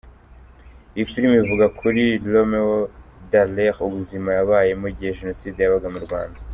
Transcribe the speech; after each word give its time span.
Iyi 0.95 1.05
filime 1.11 1.35
ivuga 1.43 1.65
kuri 1.79 2.03
Romeo 2.33 2.73
Dallaire, 3.31 3.79
ubuzima 3.87 4.29
yabayemo 4.37 4.85
igihe 4.93 5.17
Jenoside 5.19 5.57
yabaga 5.61 5.89
mu 5.95 5.99
Rwanda. 6.07 6.39